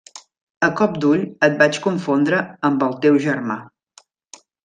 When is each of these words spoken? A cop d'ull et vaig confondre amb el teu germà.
A 0.67 0.69
cop 0.79 0.95
d'ull 1.03 1.25
et 1.47 1.59
vaig 1.59 1.79
confondre 1.83 2.41
amb 2.71 2.87
el 2.89 2.97
teu 3.05 3.21
germà. 3.27 3.59